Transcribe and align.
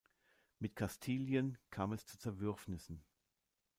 Mit 0.57 0.75
Kastilien 0.75 1.59
kam 1.69 1.91
es 1.93 2.07
zu 2.07 2.17
Zerwürfnissen. 2.17 3.03